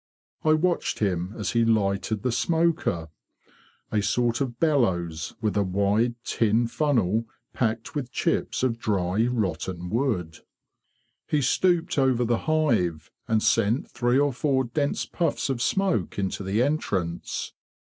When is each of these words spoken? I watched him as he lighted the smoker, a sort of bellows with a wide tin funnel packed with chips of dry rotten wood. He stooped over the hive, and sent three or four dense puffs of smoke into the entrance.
I 0.43 0.53
watched 0.55 0.97
him 0.97 1.35
as 1.37 1.51
he 1.51 1.63
lighted 1.63 2.23
the 2.23 2.31
smoker, 2.31 3.09
a 3.91 4.01
sort 4.01 4.41
of 4.41 4.59
bellows 4.59 5.35
with 5.41 5.55
a 5.55 5.61
wide 5.61 6.15
tin 6.23 6.65
funnel 6.65 7.25
packed 7.53 7.93
with 7.93 8.11
chips 8.11 8.63
of 8.63 8.79
dry 8.79 9.27
rotten 9.27 9.91
wood. 9.91 10.39
He 11.27 11.43
stooped 11.43 11.99
over 11.99 12.25
the 12.25 12.39
hive, 12.49 13.11
and 13.27 13.43
sent 13.43 13.91
three 13.91 14.17
or 14.17 14.33
four 14.33 14.63
dense 14.63 15.05
puffs 15.05 15.49
of 15.51 15.61
smoke 15.61 16.17
into 16.17 16.41
the 16.41 16.63
entrance. 16.63 17.53